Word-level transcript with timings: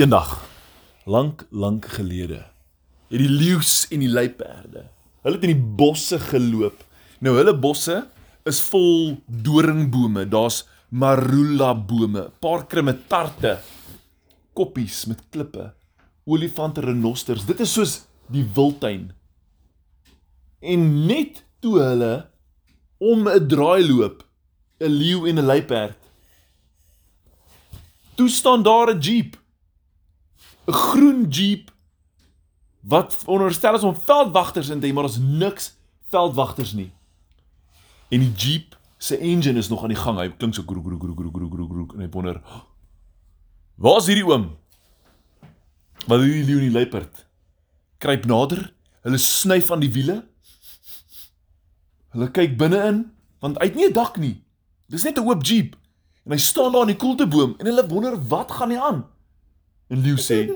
Eendag, 0.00 0.38
lank 1.04 1.42
lank 1.50 1.84
gelede, 1.98 2.38
het 3.12 3.20
die 3.20 3.28
leeu's 3.28 3.82
en 3.92 4.00
die 4.00 4.08
luiperde, 4.08 4.86
hulle 5.20 5.36
het 5.36 5.42
in 5.44 5.50
die 5.52 5.74
bosse 5.76 6.16
geloop. 6.30 6.78
Nou 7.20 7.34
hulle 7.36 7.52
bosse 7.60 7.98
is 8.48 8.60
vol 8.72 9.18
doringbome. 9.28 10.24
Daar's 10.32 10.62
marula 10.88 11.74
bome, 11.76 12.22
paar 12.40 12.64
krimetarte, 12.70 13.58
koppies 14.56 15.02
met 15.10 15.20
klippe, 15.28 15.66
olifante, 16.24 16.80
renosters. 16.80 17.44
Dit 17.44 17.60
is 17.60 17.76
soos 17.76 17.98
die 18.32 18.46
wildtuin. 18.56 19.10
En 20.64 20.88
net 21.04 21.44
toe 21.60 21.76
hulle 21.82 22.14
om 22.96 23.28
'n 23.28 23.44
draai 23.44 23.84
loop, 23.84 24.24
'n 24.80 24.88
leeu 24.88 25.28
en 25.28 25.38
'n 25.38 25.46
luiperd. 25.52 26.00
Toe 28.16 28.28
staan 28.28 28.62
daar 28.62 28.96
'n 28.96 28.98
jeep 28.98 29.41
'n 30.66 30.72
groen 30.72 31.28
jeep 31.28 31.70
wat 32.80 33.14
veronderstel 33.14 33.74
is 33.74 33.82
om 33.82 33.96
veldwagters 33.96 34.68
in 34.68 34.80
te 34.80 34.86
hê, 34.86 34.92
maar 34.92 35.04
ons 35.04 35.18
niks 35.18 35.74
veldwagters 36.10 36.72
nie. 36.72 36.92
En 38.10 38.20
die 38.20 38.32
jeep 38.32 38.76
se 38.98 39.18
engine 39.18 39.58
is 39.58 39.68
nog 39.68 39.82
aan 39.82 39.94
die 39.94 39.98
gang. 39.98 40.18
Hy 40.18 40.28
klink 40.28 40.54
so 40.54 40.62
groek 40.66 40.84
groek 40.86 41.02
groek 41.02 41.18
groek 41.18 41.34
groek 41.34 41.52
groek 41.52 41.70
groek 41.70 41.94
en 41.94 42.00
hy 42.00 42.08
wonder: 42.10 42.42
"Waar's 43.74 44.06
hierdie 44.06 44.26
oom?" 44.26 44.56
Doen 46.06 46.20
die 46.20 46.44
leeu 46.44 46.58
en 46.58 46.66
die 46.66 46.74
luiperd? 46.74 47.26
Kruip 47.98 48.24
nader. 48.26 48.72
Hulle 49.02 49.18
snyf 49.18 49.70
aan 49.70 49.82
die 49.82 49.90
wiele. 49.92 50.22
Hulle 52.14 52.30
kyk 52.30 52.58
binne-in 52.58 53.04
want 53.42 53.58
hy 53.58 53.66
het 53.70 53.74
nie 53.74 53.88
'n 53.88 53.92
dak 53.92 54.18
nie. 54.18 54.42
Dis 54.88 55.02
net 55.02 55.18
'n 55.18 55.26
oop 55.26 55.42
jeep. 55.42 55.76
En 56.24 56.32
hy 56.32 56.38
staan 56.38 56.72
daar 56.72 56.82
in 56.82 56.94
die 56.94 56.96
koelteboom 56.96 57.54
en 57.58 57.66
hulle 57.66 57.86
wonder 57.88 58.28
wat 58.28 58.50
gaan 58.50 58.68
nie 58.68 58.78
aan. 58.78 59.04
En 59.92 60.00
Leeu 60.00 60.16
sê: 60.16 60.48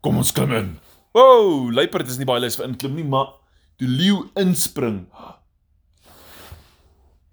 "Kom 0.00 0.16
ons 0.16 0.32
klim 0.32 0.52
in." 0.54 0.78
Wow, 1.12 1.72
luiperd 1.74 2.06
is 2.06 2.18
nie 2.18 2.26
baie 2.26 2.40
lus 2.40 2.56
vir 2.56 2.68
inklim 2.68 2.94
nie, 2.94 3.04
maar 3.04 3.34
toe 3.78 3.88
Leeu 3.88 4.30
inspring, 4.38 5.06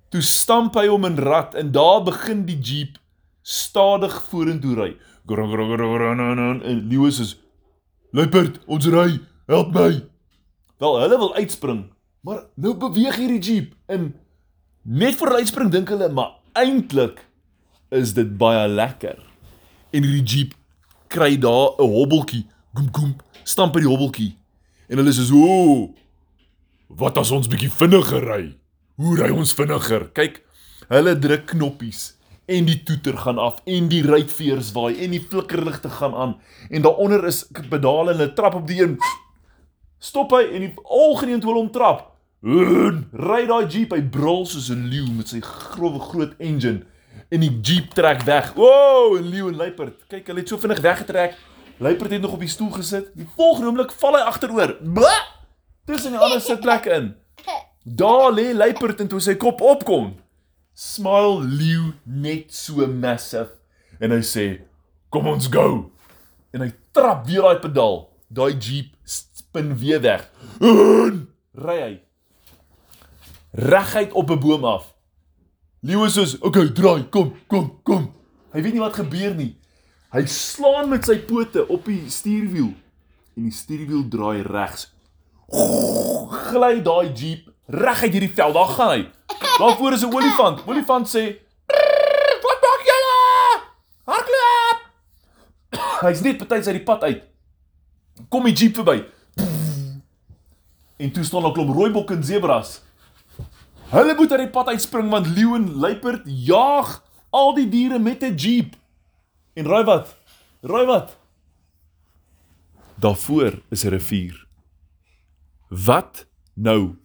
toe 0.09 0.21
stamp 0.21 0.75
hy 0.75 0.87
om 0.89 1.05
in 1.05 1.19
rad 1.21 1.55
en 1.55 1.71
daar 1.71 2.01
begin 2.03 2.45
die 2.45 2.57
jeep 2.57 2.97
stadig 3.41 4.13
vorentoe 4.29 4.75
ry. 4.75 4.91
En 5.29 6.89
Leeu 6.89 7.11
sê: 7.11 7.37
"Luiperd, 8.11 8.59
ons 8.65 8.85
ry, 8.85 9.19
help 9.47 9.73
my." 9.73 10.01
Wel, 10.81 10.99
hulle 10.99 11.17
wil 11.17 11.35
uitspring, 11.35 11.83
maar 12.25 12.45
nou 12.55 12.73
beweeg 12.73 13.15
hierdie 13.15 13.41
jeep 13.41 13.75
en 13.85 14.15
net 14.81 15.15
voor 15.15 15.27
hulle 15.27 15.45
uitspring 15.45 15.69
dink 15.69 15.89
hulle, 15.89 16.09
maar 16.09 16.41
eintlik 16.53 17.21
is 17.89 18.13
dit 18.13 18.37
baie 18.37 18.67
lekker. 18.67 19.21
En 19.93 20.03
hierdie 20.03 20.25
jeep 20.25 20.57
kry 21.11 21.37
daar 21.37 21.75
'n 21.77 21.91
hobbeltjie. 21.97 22.45
Goem 22.73 22.89
goem, 22.91 23.15
stamp 23.43 23.73
by 23.73 23.79
die 23.79 23.91
hobbeltjie. 23.91 24.35
En 24.89 24.97
hulle 24.97 25.11
sê: 25.11 25.23
"O, 25.33 25.93
wat 26.87 27.17
as 27.17 27.31
ons 27.31 27.47
bietjie 27.47 27.69
vinniger 27.69 28.23
ry? 28.23 28.55
Hoe 28.95 29.17
ry 29.17 29.31
ons 29.31 29.53
vinniger?" 29.53 30.11
Kyk, 30.13 30.41
hulle 30.87 31.19
druk 31.19 31.45
knoppies 31.45 32.15
en 32.45 32.65
die 32.65 32.83
toeter 32.83 33.17
gaan 33.17 33.37
af 33.37 33.61
en 33.65 33.87
die 33.87 34.03
ruitveers 34.03 34.71
waai 34.71 34.99
en 35.03 35.11
die 35.11 35.21
flikkerligte 35.21 35.89
gaan 35.89 36.13
aan 36.13 36.33
en 36.69 36.81
daaronder 36.81 37.25
is 37.25 37.45
pedale 37.69 38.11
en 38.11 38.17
hulle 38.17 38.33
trap 38.33 38.55
op 38.55 38.67
die 38.67 38.81
een. 38.81 38.97
Stop 39.99 40.31
hy 40.31 40.43
en 40.55 40.65
die 40.65 40.73
algemeen 40.83 41.41
wil 41.41 41.53
hom 41.53 41.71
trap. 41.71 42.07
Ry 42.41 43.45
daai 43.45 43.67
jeep, 43.69 43.91
hy 43.93 44.01
brul 44.01 44.45
soos 44.45 44.71
'n 44.71 44.89
leeu 44.89 45.11
met 45.13 45.27
sy 45.27 45.39
growe 45.39 45.99
groot 45.99 46.33
engine 46.39 46.81
en 47.31 47.39
die 47.39 47.51
jeep 47.63 47.93
trek 47.95 48.25
weg. 48.27 48.51
Woew, 48.57 49.15
en 49.17 49.29
leeu 49.31 49.47
en 49.47 49.55
luiperd. 49.55 50.03
Kyk, 50.11 50.27
hulle 50.27 50.43
het 50.43 50.51
so 50.51 50.59
vinnig 50.59 50.81
weggetrek. 50.83 51.37
Luiperd 51.81 52.11
het 52.11 52.21
nog 52.21 52.35
op 52.35 52.43
die 52.43 52.51
stoel 52.51 52.71
gesit. 52.75 53.07
Die 53.15 53.27
volgende 53.35 53.71
oomblik 53.71 53.93
val 54.01 54.17
hy 54.19 54.25
agteroor. 54.27 54.75
Tussen 55.87 56.13
die 56.13 56.19
ander 56.19 56.41
sitplekke 56.43 56.91
in. 56.97 57.07
Daar 57.83 58.29
lê 58.35 58.51
luiperd 58.53 58.99
en 59.01 59.09
toe 59.09 59.21
sy 59.23 59.37
kop 59.39 59.63
opkom. 59.65 60.11
Smile 60.77 61.41
leeu 61.47 61.93
net 62.03 62.53
so 62.53 62.85
massive 62.87 63.57
en 63.99 64.11
hy 64.11 64.21
sê, 64.21 64.61
"Kom 65.09 65.27
ons 65.27 65.47
go." 65.47 65.91
En 66.53 66.61
hy 66.61 66.71
trap 66.91 67.25
weer 67.25 67.41
daai 67.41 67.59
pedaal. 67.59 68.09
Daai 68.27 68.57
jeep 68.57 68.95
spin 69.03 69.77
weer 69.77 70.01
weg. 70.01 70.29
En 70.59 71.27
ry 71.55 71.79
hy 71.81 71.99
reguit 73.51 74.11
op 74.11 74.29
'n 74.29 74.39
boom 74.39 74.65
af. 74.65 74.93
Leeu 75.81 76.05
is 76.05 76.13
soos, 76.13 76.37
"Oké, 76.37 76.47
okay, 76.47 76.71
draai, 76.71 77.09
kom, 77.09 77.33
kom, 77.47 77.79
kom." 77.83 78.13
Hy 78.53 78.61
weet 78.61 78.73
nie 78.73 78.81
wat 78.81 78.93
gebeur 78.93 79.33
nie. 79.35 79.55
Hy 80.11 80.25
slaan 80.25 80.89
met 80.89 81.05
sy 81.05 81.17
pote 81.17 81.67
op 81.67 81.85
die 81.85 82.09
stuurwiel 82.09 82.73
en 83.37 83.43
die 83.47 83.51
stuurwiel 83.51 84.03
draai 84.07 84.43
regs. 84.43 84.91
Gly 85.49 86.81
daai 86.83 87.13
jeep 87.15 87.49
reg 87.65 88.03
uit 88.03 88.11
hierdie 88.11 88.29
veld. 88.29 88.53
Daar 88.53 88.67
gaan 88.67 88.89
hy. 88.89 89.09
Daarvoor 89.57 89.93
is 89.93 90.03
'n 90.03 90.13
olifant. 90.13 90.67
Olifant 90.67 91.07
sê: 91.07 91.39
"Wat 92.43 92.59
maak 92.61 92.83
julle? 92.91 93.61
Hardloop!" 94.05 94.79
Hy's 96.01 96.21
net 96.21 96.37
betyds 96.37 96.67
uit 96.67 96.75
die 96.75 96.83
pad 96.83 97.03
uit. 97.03 97.23
Kom 98.29 98.43
die 98.43 98.53
jeep 98.53 98.75
verby. 98.75 99.03
En 100.97 101.11
toe 101.11 101.23
staan 101.23 101.45
'n 101.45 101.53
klomp 101.53 101.73
rooibokke 101.73 102.13
en 102.13 102.23
sebras. 102.23 102.81
Hulle 103.91 104.15
moet 104.15 104.31
uit 104.31 104.39
die 104.45 104.51
pad 104.55 104.69
uitspring 104.71 105.09
want 105.11 105.27
leeu 105.27 105.55
en 105.57 105.65
luiperd 105.83 106.23
jaag 106.25 106.93
al 107.35 107.49
die 107.57 107.67
diere 107.67 107.99
met 107.99 108.23
'n 108.23 108.35
jeep. 108.35 108.75
En 109.53 109.65
raai 109.65 109.83
wat? 109.83 110.15
Raai 110.61 110.85
wat? 110.85 111.17
Daarvoor 112.95 113.61
is 113.69 113.83
'n 113.83 113.89
rivier. 113.89 114.47
Wat 115.67 116.27
nou? 116.53 116.95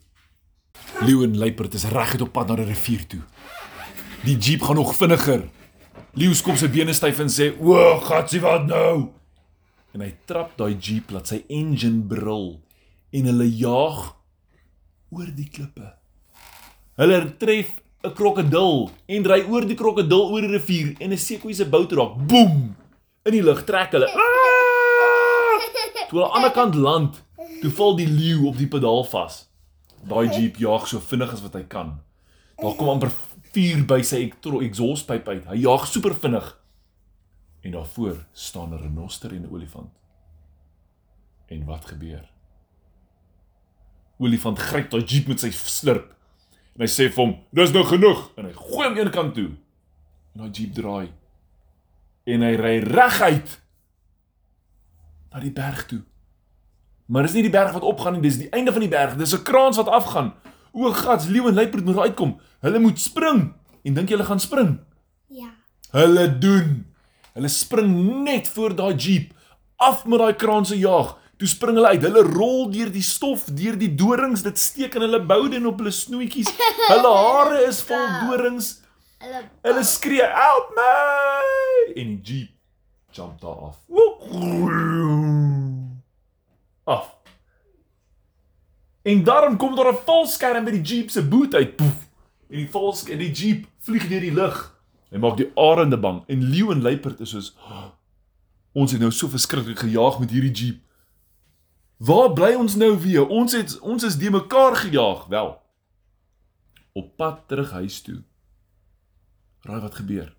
Leeu 1.01 1.23
en 1.23 1.37
luiperd 1.37 1.73
is 1.73 1.83
reguit 1.83 2.21
op 2.21 2.31
pad 2.31 2.47
na 2.47 2.55
die 2.55 2.65
rivier 2.65 3.07
toe. 3.07 3.21
Die 4.23 4.37
jeep 4.37 4.61
gaan 4.61 4.75
nog 4.75 4.95
vinniger. 4.95 5.49
Leeu 6.13 6.33
skop 6.33 6.55
sy 6.55 6.69
bene 6.69 6.93
styf 6.93 7.19
en 7.19 7.29
sê: 7.29 7.53
"O, 7.59 7.99
gatsie, 7.99 8.39
wat 8.41 8.65
nou?" 8.65 9.11
En 9.93 10.01
hy 10.01 10.15
trap 10.25 10.57
daai 10.57 10.77
jeep 10.79 11.09
laat 11.09 11.27
sy 11.27 11.43
engine 11.47 12.01
brul 12.01 12.61
en 13.09 13.25
hulle 13.25 13.55
jaag 13.57 14.15
oor 15.09 15.35
die 15.35 15.49
klippe. 15.49 15.97
Hulle 16.97 17.37
tref 17.37 17.75
'n 18.01 18.13
krokodil 18.17 18.89
en 19.05 19.25
ry 19.29 19.43
oor 19.45 19.65
die 19.69 19.77
krokodil 19.77 20.31
oor 20.33 20.41
die 20.41 20.49
rivier 20.49 20.95
en 20.99 21.11
'n 21.13 21.17
seekoei 21.17 21.53
se 21.53 21.65
bout 21.65 21.91
raak. 21.91 22.17
Boem! 22.27 22.75
In 23.25 23.31
die 23.31 23.43
lug 23.43 23.63
trek 23.65 23.91
hulle. 23.91 24.09
Toe 26.09 26.23
aan 26.23 26.29
die 26.29 26.35
ander 26.37 26.51
kant 26.51 26.75
land, 26.75 27.23
toe 27.61 27.69
val 27.69 27.95
die 27.95 28.07
leeu 28.07 28.47
op 28.47 28.57
die 28.57 28.67
pedaal 28.67 29.03
vas. 29.03 29.45
Daai 30.09 30.25
jeep 30.29 30.57
jaag 30.57 30.87
so 30.87 30.99
vinnig 30.99 31.33
as 31.33 31.41
wat 31.41 31.53
hy 31.53 31.63
kan. 31.63 31.99
Daar 32.57 32.75
kom 32.75 32.89
amper 32.89 33.11
vuur 33.53 33.85
by 33.85 34.01
sy 34.01 34.31
exhaustpyp 34.41 35.27
uit. 35.27 35.45
Hy 35.45 35.57
jaag 35.57 35.85
super 35.85 36.15
vinnig. 36.15 36.57
En 37.61 37.71
daarvoor 37.71 38.25
staan 38.33 38.73
'n 38.73 38.81
renoster 38.81 39.33
en 39.33 39.43
'n 39.43 39.53
olifant. 39.53 39.93
En 41.47 41.65
wat 41.65 41.85
gebeur? 41.85 42.25
Olifant 44.17 44.59
gryp 44.59 44.89
daai 44.89 45.03
jeep 45.03 45.27
met 45.27 45.39
sy 45.39 45.51
slurp 45.51 46.16
En 46.77 46.85
hy 46.85 46.89
sê 46.89 47.07
vir 47.09 47.23
hom, 47.23 47.35
"Dis 47.51 47.71
nou 47.73 47.83
genoeg." 47.83 48.31
En 48.37 48.45
hy 48.45 48.53
gooi 48.53 48.87
hom 48.87 48.97
een 48.97 49.09
kant 49.11 49.33
toe. 49.33 49.49
En 50.33 50.41
daai 50.41 50.51
jeep 50.51 50.73
draai. 50.73 51.11
En 52.25 52.41
hy 52.41 52.55
ry 52.55 52.79
reguit 52.79 53.61
na 55.31 55.39
die 55.39 55.51
berg 55.51 55.85
toe. 55.85 56.01
Maar 57.07 57.23
dis 57.23 57.33
nie 57.33 57.41
die 57.41 57.51
berg 57.51 57.71
wat 57.71 57.81
opgaan 57.87 58.13
nie, 58.13 58.21
dis 58.21 58.37
die 58.37 58.49
einde 58.49 58.71
van 58.71 58.83
die 58.83 58.91
berg. 58.91 59.15
Dis 59.15 59.33
'n 59.33 59.43
kraans 59.43 59.77
wat 59.77 59.87
afgaan. 59.87 60.33
O, 60.71 60.91
gats, 60.91 61.27
leeu 61.27 61.47
en 61.47 61.53
luiperd 61.53 61.85
moet 61.85 61.97
uitkom. 61.97 62.39
Hulle 62.59 62.79
moet 62.79 62.99
spring. 62.99 63.53
En 63.83 63.93
dink 63.93 64.09
jy 64.09 64.15
hulle 64.15 64.27
gaan 64.27 64.39
spring? 64.39 64.79
Ja. 65.27 65.49
Hulle 65.91 66.37
doen. 66.37 66.85
Hulle 67.33 67.47
spring 67.47 68.23
net 68.23 68.47
voor 68.47 68.75
daai 68.75 68.95
jeep 68.95 69.33
af 69.75 70.05
met 70.05 70.19
daai 70.19 70.35
kraanse 70.35 70.77
jaag. 70.77 71.15
Toe 71.37 71.47
spring 71.47 71.77
hulle 71.77 71.93
uit. 71.93 72.01
Hulle 72.01 72.23
rol 72.25 72.67
deur 72.73 72.89
die 72.91 73.05
stof, 73.05 73.45
deur 73.53 73.77
die 73.77 73.91
dorings. 73.95 74.41
Dit 74.45 74.59
steek 74.59 74.97
in 74.97 75.05
hulle 75.05 75.21
boude 75.21 75.59
en 75.59 75.69
op 75.69 75.81
hulle 75.83 75.93
snoetjies. 75.93 76.49
Hulle 76.91 77.13
hare 77.13 77.63
is 77.67 77.81
vol 77.85 78.05
dorings. 78.25 78.71
Hulle 79.21 79.43
Hulle 79.65 79.83
skree, 79.83 80.25
"Help 80.25 80.73
my!" 80.77 81.93
En 81.95 82.15
die 82.21 82.21
jeep 82.23 82.53
jump 83.11 83.41
daar 83.41 83.55
af. 83.55 83.77
Af. 86.83 87.15
En 89.01 89.23
daarom 89.23 89.57
kom 89.57 89.75
daar 89.75 89.93
'n 89.93 90.03
valskerm 90.05 90.65
by 90.65 90.71
die 90.71 90.81
jeep 90.81 91.09
se 91.09 91.23
boot 91.23 91.53
uit. 91.53 91.75
Poef. 91.75 92.07
En 92.49 92.57
die 92.57 92.69
vals 92.69 93.05
en 93.09 93.17
die 93.17 93.31
jeep 93.31 93.65
vlieg 93.79 94.07
deur 94.07 94.21
die 94.21 94.33
lug. 94.33 94.57
Hy 95.09 95.17
maak 95.17 95.37
die 95.37 95.51
arende 95.55 95.97
bang 95.97 96.23
en 96.27 96.43
leeu 96.43 96.71
en 96.71 96.81
luiperd 96.81 97.19
is 97.19 97.29
soos 97.29 97.53
ons 98.77 98.91
het 98.91 99.01
nou 99.01 99.11
so 99.11 99.27
verskriklik 99.27 99.79
gejaag 99.79 100.19
met 100.19 100.29
hierdie 100.31 100.51
jeep. 100.51 100.81
Waar 101.97 102.33
bly 102.33 102.53
ons 102.53 102.75
nou 102.75 102.93
weer? 103.01 103.27
Ons 103.27 103.53
het 103.57 103.79
ons 103.79 104.03
is 104.03 104.17
de 104.17 104.29
mekaar 104.29 104.75
gejaag. 104.75 105.25
Wel. 105.25 105.61
Op 106.93 107.15
pad 107.15 107.47
terug 107.47 107.71
huis 107.71 108.01
toe. 108.01 108.21
Raai 109.61 109.81
wat 109.81 109.95
gebeur? 109.95 110.35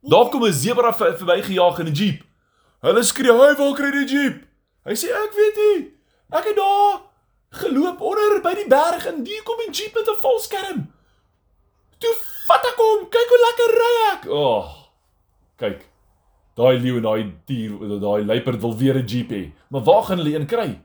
Daar 0.00 0.28
kom 0.28 0.44
'n 0.44 0.52
zebra 0.52 0.94
ver, 0.94 1.16
verbygejaag 1.16 1.78
in 1.78 1.86
'n 1.86 1.92
jeep. 1.92 2.22
Hulle 2.80 3.02
skree, 3.02 3.32
"Hy 3.32 3.54
waar 3.54 3.74
kry 3.74 3.90
die 3.90 4.08
jeep?" 4.08 4.46
Hy 4.84 4.94
sê, 4.94 5.08
"Ek 5.10 5.32
weet 5.34 5.56
nie. 5.56 5.94
Ek 6.30 6.44
het 6.44 6.56
daar 6.56 7.00
geloop 7.50 8.00
onder 8.00 8.40
by 8.40 8.54
die 8.54 8.68
berg 8.68 9.06
en 9.06 9.22
die 9.22 9.42
kom 9.42 9.58
'n 9.60 9.72
jeep 9.72 9.94
met 9.94 10.08
'n 10.08 10.20
volskerm. 10.20 10.92
Toe 11.98 12.14
vat 12.46 12.64
ek 12.64 12.76
hom. 12.76 13.08
Kyk 13.08 13.28
hoe 13.28 13.40
lekker 13.46 13.70
ry 13.80 13.94
ek." 14.12 14.22
Ag. 14.24 14.30
Oh, 14.30 14.74
kyk. 15.56 15.88
Daai 16.58 16.78
leeu 16.82 16.96
en 16.98 17.04
daai 17.06 17.32
dier, 17.46 17.74
daai 18.02 18.24
luiperd 18.26 18.60
wil 18.60 18.76
weer 18.76 18.96
'n 18.98 19.06
jeep 19.06 19.30
hê. 19.30 19.52
Maar 19.70 19.82
waar 19.82 20.02
gaan 20.02 20.18
hulle 20.18 20.34
een 20.34 20.46
kry? 20.46 20.80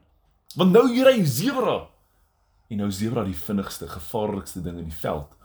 Want 0.56 0.72
nou 0.72 0.94
hier 0.94 1.06
hy 1.06 1.24
zebra. 1.26 1.88
En 2.70 2.78
nou 2.78 2.92
zebra 2.92 3.24
die 3.24 3.36
vinnigste, 3.36 3.88
gevaarlikste 3.88 4.62
ding 4.62 4.78
in 4.78 4.90
die 4.90 5.00
veld. 5.00 5.36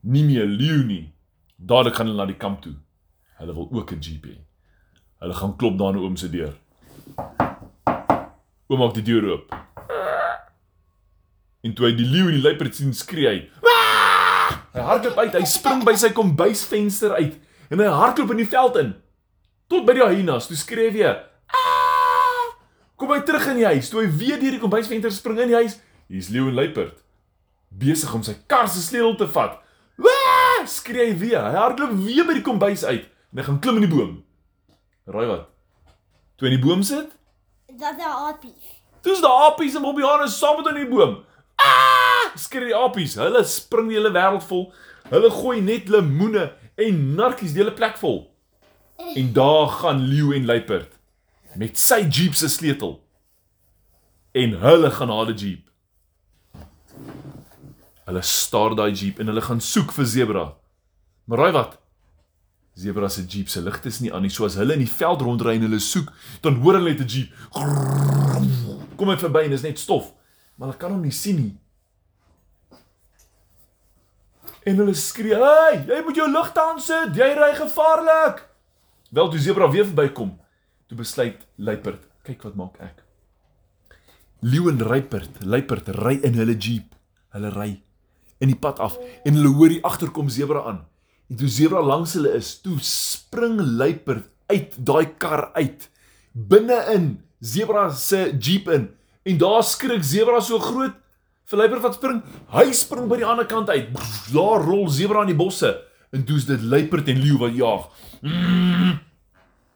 Nie 0.00 0.24
meer 0.24 0.46
leeu 0.46 0.84
nie. 0.84 1.12
Dadelik 1.56 1.94
gaan 1.94 2.06
hulle 2.06 2.18
na 2.18 2.26
die 2.26 2.36
kamp 2.36 2.62
toe. 2.62 2.74
Hulle 3.38 3.54
wil 3.54 3.68
ook 3.72 3.92
'n 3.92 3.98
jeep 4.00 4.24
hê. 4.24 4.38
Hulle 5.18 5.34
gaan 5.34 5.56
klop 5.56 5.78
daar 5.78 5.92
na 5.92 5.98
oom 5.98 6.16
se 6.16 6.30
deur. 6.30 6.54
Oom 8.68 8.78
maak 8.78 8.94
die 8.94 9.02
deur 9.02 9.24
oop. 9.32 9.54
En 11.60 11.74
toe 11.74 11.86
hy 11.86 11.94
die 11.94 12.06
leeu 12.06 12.26
en 12.26 12.34
die 12.34 12.42
luiperd 12.42 12.74
sien, 12.74 12.94
skree 12.94 13.28
hy. 13.28 13.50
Hy 14.72 14.80
hardloop 14.80 15.18
uit, 15.18 15.32
hy 15.32 15.44
spring 15.44 15.84
by 15.84 15.94
sy 15.94 16.10
kombuisvenster 16.10 17.12
uit 17.12 17.38
en 17.70 17.78
hy 17.78 17.86
hardloop 17.86 18.30
in 18.30 18.36
die 18.36 18.46
veld 18.46 18.76
in. 18.76 18.94
Tot 19.68 19.84
by 19.86 19.96
die 19.98 20.04
hyenas, 20.04 20.46
toe 20.48 20.56
skree 20.56 20.88
hy 20.88 20.94
weer. 20.94 21.18
Kom 22.98 23.12
hy 23.14 23.20
terug 23.22 23.44
in 23.52 23.60
die 23.60 23.68
huis. 23.68 23.90
Toe 23.92 24.02
hy 24.02 24.08
weer 24.10 24.40
deur 24.40 24.56
die 24.56 24.62
kombuisvenster 24.62 25.12
spring 25.14 25.44
in 25.44 25.52
die 25.52 25.60
huis, 25.60 25.76
hier's 26.08 26.32
leeu 26.34 26.48
en 26.48 26.56
luiperd 26.58 26.96
besig 27.68 28.12
om 28.14 28.24
sy 28.24 28.34
kar 28.50 28.68
se 28.70 28.82
sleutel 28.82 29.16
te 29.20 29.28
vat. 29.34 29.58
Waa! 30.00 30.64
skree 30.68 31.10
hy 31.10 31.14
weer. 31.20 31.44
Hy 31.44 31.56
hardloop 31.56 31.94
weer 32.02 32.26
by 32.28 32.38
die 32.38 32.44
kombuis 32.46 32.84
uit 32.84 33.06
en 33.06 33.40
hy 33.40 33.44
gaan 33.46 33.60
klim 33.62 33.78
in 33.80 33.86
die 33.86 33.92
boom. 33.92 34.12
Raai 35.08 35.26
wat? 35.28 35.46
Toe 36.38 36.48
in 36.48 36.56
die 36.56 36.64
boom 36.64 36.84
sit, 36.86 37.14
Dat 37.78 37.98
daar 38.00 38.32
apies. 38.32 38.70
Dis 39.04 39.20
daar 39.22 39.50
apies 39.50 39.76
en 39.76 39.84
bobbejaars 39.84 40.38
saam 40.40 40.56
met 40.58 40.70
in 40.72 40.80
die 40.80 40.88
boom. 40.90 41.18
Ah! 41.60 42.32
Skree 42.34 42.70
die 42.70 42.76
apies. 42.76 43.14
Hulle 43.20 43.44
spring 43.46 43.90
die 43.92 43.98
hele 43.98 44.10
wêreld 44.14 44.42
vol. 44.48 44.64
Hulle 45.12 45.30
gooi 45.30 45.60
net 45.62 45.90
lemoene 45.92 46.48
en 46.80 47.02
narkies 47.18 47.52
die 47.54 47.62
hele 47.62 47.76
plek 47.76 48.00
vol. 48.00 48.24
En 48.98 49.32
daar 49.32 49.68
gaan 49.68 50.00
leeu 50.00 50.34
en 50.34 50.44
luiperd 50.44 50.92
met 51.54 51.78
sy 51.78 52.04
jeep 52.10 52.34
se 52.34 52.48
sleutel. 52.48 52.98
En 54.32 54.58
hulle 54.60 54.90
gaan 54.90 55.26
die 55.26 55.34
jeep. 55.34 55.70
Hulle 58.04 58.22
staar 58.22 58.74
daai 58.74 58.92
jeep 58.92 59.18
en 59.18 59.26
hulle 59.26 59.42
gaan 59.42 59.60
soek 59.60 59.92
vir 59.92 60.06
zebra. 60.06 60.44
Maar 61.24 61.38
raai 61.38 61.52
wat? 61.52 61.78
Zebra 62.74 63.08
se 63.08 63.24
jeep 63.26 63.48
se 63.48 63.62
ligte 63.62 63.88
is 63.88 64.00
nie 64.00 64.12
aan 64.14 64.22
nie, 64.22 64.30
so 64.30 64.46
as 64.46 64.54
hulle 64.54 64.74
in 64.78 64.84
die 64.84 64.90
veld 64.90 65.22
rondry 65.22 65.56
en 65.56 65.66
hulle 65.66 65.80
soek, 65.82 66.12
dan 66.42 66.60
hoor 66.62 66.78
hulle 66.78 66.94
net 66.94 67.00
'n 67.00 67.08
jeep. 67.08 67.32
Kom 68.96 69.08
net 69.08 69.20
verby 69.20 69.44
en 69.44 69.50
dis 69.50 69.62
net 69.62 69.78
stof. 69.78 70.12
Maar 70.56 70.68
hulle 70.68 70.78
kan 70.78 70.92
hom 70.92 71.02
nie 71.02 71.10
sien 71.14 71.36
nie. 71.36 71.56
En 74.64 74.76
hulle 74.76 74.94
skree: 74.94 75.34
"Hey, 75.34 75.84
jy 75.86 76.02
moet 76.04 76.16
jou 76.16 76.30
ligte 76.30 76.60
aansit. 76.60 77.14
Jy 77.14 77.34
ry 77.34 77.54
gevaarlik." 77.54 78.47
Wel 79.08 79.28
toe 79.32 79.40
Zebra 79.40 79.70
weer 79.70 79.86
verbykom, 79.88 80.34
toe 80.86 80.96
besluit 80.96 81.46
Luiperd, 81.56 82.02
"Kyk 82.22 82.42
wat 82.42 82.54
maak 82.54 82.76
ek." 82.78 83.04
Leeu 84.40 84.68
en 84.68 84.78
Luiperd, 84.78 85.44
Luiperd 85.44 85.88
ry 85.88 86.18
in 86.22 86.34
hulle 86.34 86.56
jeep. 86.56 86.94
Hulle 87.32 87.48
ry 87.48 87.82
in 88.38 88.48
die 88.48 88.58
pad 88.58 88.78
af 88.78 88.98
en 89.24 89.34
hulle 89.34 89.48
hoor 89.48 89.68
die 89.68 89.84
agterkom 89.84 90.28
Zebra 90.28 90.62
aan. 90.62 90.86
En 91.28 91.36
toe 91.36 91.48
Zebra 91.48 91.80
langs 91.82 92.12
hulle 92.12 92.32
is, 92.32 92.60
toe 92.60 92.78
spring 92.80 93.60
Luiperd 93.60 94.28
uit 94.46 94.76
daai 94.86 95.16
kar 95.18 95.50
uit 95.52 95.90
binne 96.32 96.84
in 96.94 97.20
Zebra 97.40 97.90
se 97.90 98.36
jeep 98.38 98.68
in. 98.68 98.90
En 99.22 99.38
daar 99.38 99.64
skrik 99.64 100.02
Zebra 100.04 100.40
so 100.40 100.58
groot 100.58 100.94
vir 101.44 101.58
Luiperd 101.58 101.82
wat 101.82 101.94
spring. 101.94 102.22
Hy 102.48 102.72
spring 102.72 103.08
by 103.08 103.16
die 103.16 103.26
ander 103.26 103.46
kant 103.46 103.68
uit. 103.70 103.88
Daar 104.32 104.64
rol 104.64 104.88
Zebra 104.88 105.22
in 105.22 105.32
die 105.32 105.36
bosse 105.36 105.87
en 106.10 106.24
toe's 106.24 106.46
dit 106.48 106.62
Luiperd 106.62 107.08
en 107.08 107.20
leeu 107.20 107.36
wat 107.40 107.54
jaag. 107.56 107.88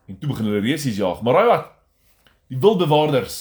En 0.09 0.19
toe 0.19 0.29
begin 0.29 0.49
hulle 0.51 0.61
resies 0.65 0.97
jaag. 0.97 1.23
Maar 1.23 1.35
raai 1.35 1.49
wat? 1.49 1.69
Die 2.53 2.59
wildbewaarders 2.61 3.39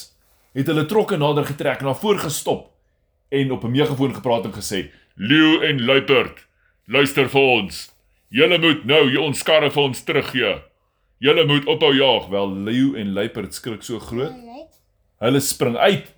het 0.56 0.68
hulle 0.68 0.86
trokke 0.88 1.18
nader 1.20 1.48
getrek 1.48 1.82
en 1.82 1.90
na 1.92 1.96
voor 1.96 2.20
gestop 2.20 2.70
en 3.32 3.52
op 3.52 3.64
'n 3.64 3.72
megafoon 3.72 4.16
gepraat 4.16 4.46
en 4.46 4.54
gesê: 4.54 4.92
"Leeu 5.16 5.64
en 5.64 5.86
luiperd, 5.86 6.48
luister 6.86 7.30
vir 7.30 7.42
ons. 7.42 7.92
Julle 8.30 8.58
moet 8.60 8.86
nou 8.86 9.10
jy 9.12 9.18
ons 9.18 9.44
karre 9.44 9.72
vir 9.72 9.84
ons 9.84 10.04
teruggee. 10.04 10.62
Julle 11.18 11.46
moet 11.46 11.66
ophou 11.66 11.94
jaag." 11.96 12.28
Wel 12.28 12.56
leeu 12.56 12.96
en 12.96 13.14
luiperd 13.14 13.54
skrik 13.54 13.84
so 13.84 14.00
groot. 14.00 14.34
Hulle 15.20 15.40
spring 15.40 15.78
uit 15.78 16.14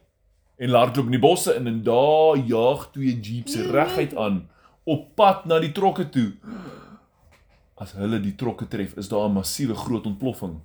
en 0.58 0.70
hardloop 0.70 1.06
in 1.06 1.12
die 1.12 1.20
bosse 1.20 1.56
in 1.56 1.68
en 1.68 1.84
daar 1.84 2.38
jaag 2.38 2.92
twee 2.92 3.20
jeeps 3.20 3.56
reguit 3.56 4.16
aan 4.16 4.50
op 4.84 5.16
pad 5.16 5.46
na 5.46 5.60
die 5.60 5.72
trokke 5.72 6.10
toe. 6.10 6.34
As 7.80 7.96
hulle 7.98 8.20
die 8.22 8.36
trokke 8.36 8.68
tref, 8.68 8.94
is 8.98 9.08
daar 9.08 9.30
'n 9.30 9.34
massiewe 9.34 9.76
groot 9.76 10.06
ontploffing. 10.06 10.62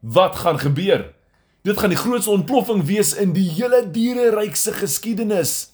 Wat 0.00 0.36
gaan 0.36 0.58
gebeur? 0.58 1.14
Dit 1.62 1.78
gaan 1.78 1.88
die 1.88 1.98
grootste 1.98 2.30
ontploffing 2.30 2.84
wees 2.84 3.14
in 3.14 3.32
die 3.32 3.48
hele 3.50 3.90
diereryk 3.90 4.56
se 4.56 4.72
geskiedenis. 4.72 5.72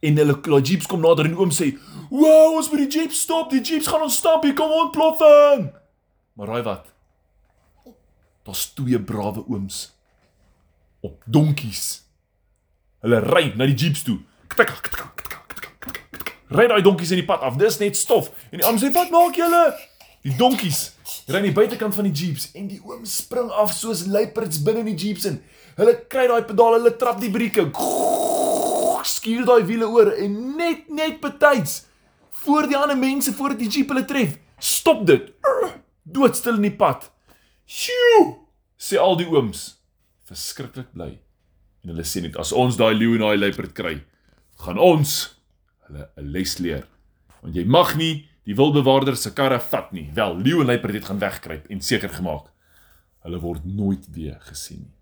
En 0.00 0.16
hulle 0.16 0.36
daai 0.40 0.62
jeeps 0.62 0.86
kom 0.86 1.00
nader 1.00 1.24
en 1.24 1.36
oom 1.36 1.50
sê: 1.50 1.74
"Wow, 2.10 2.54
ons 2.56 2.70
moet 2.70 2.78
die 2.78 3.00
jeeps 3.00 3.20
stop. 3.20 3.50
Die 3.50 3.60
jeeps 3.60 3.86
gaan 3.86 4.02
ons 4.02 4.16
stop. 4.16 4.42
Hier 4.42 4.54
kom 4.54 4.70
ontploffing." 4.70 5.72
Maar 6.32 6.46
raai 6.46 6.62
wat? 6.62 6.86
Daar's 8.42 8.66
twee 8.74 9.00
brawe 9.00 9.44
ooms 9.48 9.94
op 11.00 11.22
donkies. 11.26 12.04
Hulle 13.00 13.18
ry 13.18 13.52
na 13.56 13.66
die 13.66 13.74
jeeps 13.74 14.02
toe. 14.02 14.20
Ktik, 14.48 14.72
ktik, 14.72 14.96
ktik, 15.16 15.38
ktik, 15.52 15.68
ktik, 15.78 16.04
ktik. 16.10 16.32
Ry 16.50 16.66
daai 16.70 16.82
donkies 16.82 17.12
in 17.12 17.20
die 17.20 17.28
pad 17.28 17.44
af. 17.44 17.58
Dis 17.60 17.78
net 17.82 17.96
stof. 17.96 18.30
En 18.50 18.62
die 18.62 18.66
oom 18.66 18.78
sê: 18.80 18.92
"Wat 18.94 19.10
maak 19.14 19.36
julle?" 19.36 19.64
Die 20.24 20.34
donkies 20.36 20.92
ry 21.28 21.38
aan 21.38 21.46
die 21.46 21.54
buitekant 21.54 21.94
van 21.94 22.08
die 22.08 22.24
jeeps 22.24 22.48
en 22.58 22.66
die 22.68 22.80
oom 22.84 23.04
spring 23.06 23.50
af 23.50 23.72
soos 23.72 24.06
luiperds 24.10 24.62
binne 24.64 24.82
in 24.82 24.90
die 24.96 25.06
jeeps 25.06 25.28
in. 25.28 25.38
Hulle 25.76 25.94
kry 26.10 26.26
daai 26.26 26.42
pedale, 26.48 26.80
hulle 26.80 26.96
trap 26.96 27.20
die 27.20 27.30
brieke. 27.30 27.68
Skuur 29.08 29.44
daai 29.46 29.62
wiele 29.68 29.86
oor 29.86 30.10
en 30.16 30.56
net 30.58 30.88
net 30.88 31.20
betyds 31.22 31.84
voor 32.42 32.66
die 32.70 32.76
ander 32.76 32.98
mense 32.98 33.32
voordat 33.32 33.62
die 33.62 33.70
jeep 33.70 33.92
hulle 33.92 34.04
tref, 34.08 34.36
stop 34.58 35.06
dit. 35.06 35.30
Doodstil 36.02 36.58
in 36.58 36.68
die 36.68 36.76
pad. 36.76 37.10
Sjoe, 37.68 38.36
sê 38.80 38.98
al 38.98 39.18
die 39.20 39.28
ooms. 39.28 39.64
Verskriklik 40.28 40.90
bly. 40.94 41.12
En 41.84 41.92
hulle 41.92 42.06
sê 42.08 42.22
net 42.24 42.36
as 42.40 42.52
ons 42.56 42.78
daai 42.80 42.94
leeu 42.96 43.16
en 43.18 43.26
daai 43.26 43.38
luiperd 43.38 43.74
kry, 43.76 43.98
gaan 44.58 44.78
ons 44.78 45.40
hulle 45.86 46.10
'n 46.16 46.30
les 46.32 46.58
leer. 46.58 46.86
Want 47.40 47.54
jy 47.54 47.64
mag 47.64 47.96
nie 47.96 48.28
die 48.44 48.54
wildbewaarder 48.54 49.16
se 49.16 49.32
karre 49.32 49.60
vat 49.60 49.92
nie. 49.92 50.10
Wel, 50.14 50.36
leeu 50.36 50.60
en 50.60 50.66
luiperd 50.66 50.94
het 50.94 51.04
gaan 51.04 51.18
wegkruip 51.18 51.66
en 51.70 51.80
seker 51.80 52.08
gemaak 52.08 52.50
hulle 53.22 53.40
word 53.40 53.64
nooit 53.64 54.06
weer 54.14 54.38
gesien 54.40 54.80
nie. 54.80 54.97